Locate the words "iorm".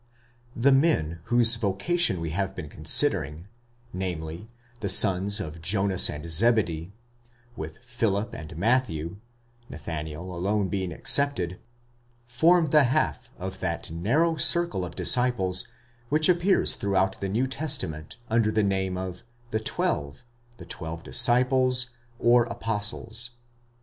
12.27-12.71